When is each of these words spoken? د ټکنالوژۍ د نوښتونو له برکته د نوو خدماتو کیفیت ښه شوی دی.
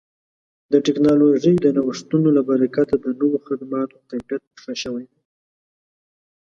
د 0.71 0.73
ټکنالوژۍ 0.85 1.55
د 1.61 1.67
نوښتونو 1.75 2.27
له 2.37 2.41
برکته 2.49 2.95
د 3.03 3.07
نوو 3.19 3.37
خدماتو 3.47 3.95
کیفیت 4.09 4.43
ښه 4.61 4.73
شوی 4.83 5.05
دی. 5.11 5.21